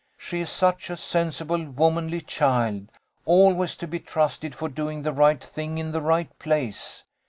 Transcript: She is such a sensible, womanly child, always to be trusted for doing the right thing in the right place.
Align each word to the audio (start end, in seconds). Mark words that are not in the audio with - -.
She 0.17 0.39
is 0.39 0.49
such 0.49 0.89
a 0.89 0.97
sensible, 0.97 1.63
womanly 1.63 2.21
child, 2.21 2.89
always 3.23 3.75
to 3.75 3.85
be 3.87 3.99
trusted 3.99 4.55
for 4.55 4.67
doing 4.67 5.03
the 5.03 5.13
right 5.13 5.43
thing 5.43 5.77
in 5.77 5.91
the 5.91 6.01
right 6.01 6.39
place. 6.39 7.03